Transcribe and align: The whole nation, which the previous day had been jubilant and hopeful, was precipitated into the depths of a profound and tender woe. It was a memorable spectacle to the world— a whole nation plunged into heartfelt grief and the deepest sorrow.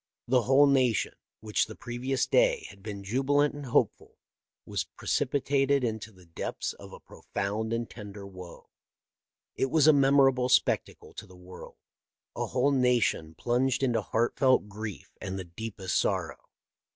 The 0.27 0.41
whole 0.41 0.65
nation, 0.65 1.13
which 1.41 1.67
the 1.67 1.75
previous 1.75 2.25
day 2.25 2.65
had 2.71 2.81
been 2.81 3.03
jubilant 3.03 3.53
and 3.53 3.67
hopeful, 3.67 4.17
was 4.65 4.83
precipitated 4.85 5.83
into 5.83 6.11
the 6.11 6.25
depths 6.25 6.73
of 6.73 6.91
a 6.91 6.99
profound 6.99 7.71
and 7.71 7.87
tender 7.87 8.25
woe. 8.25 8.71
It 9.55 9.69
was 9.69 9.85
a 9.85 9.93
memorable 9.93 10.49
spectacle 10.49 11.13
to 11.13 11.27
the 11.27 11.37
world— 11.37 11.75
a 12.35 12.47
whole 12.47 12.71
nation 12.71 13.35
plunged 13.35 13.83
into 13.83 14.01
heartfelt 14.01 14.67
grief 14.67 15.11
and 15.21 15.37
the 15.37 15.43
deepest 15.45 15.95
sorrow. 15.99 16.49